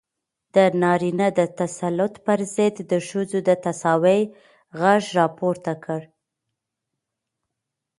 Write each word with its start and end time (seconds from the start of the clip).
د 0.55 0.57
نارينه 0.81 1.27
د 1.39 1.41
تسلط 1.59 2.13
پر 2.25 2.39
ضد 2.55 2.75
د 2.91 2.93
ښځو 3.07 3.39
د 3.47 3.49
تساوۍ 3.65 4.21
غږ 4.79 5.03
راپورته 5.19 5.73
کړ. 5.83 6.01